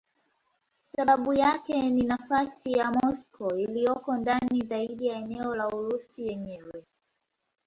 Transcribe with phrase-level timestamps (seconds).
[0.95, 6.83] Sababu yake ni nafasi ya Moscow iliyoko ndani zaidi ya eneo la Urusi yenyewe.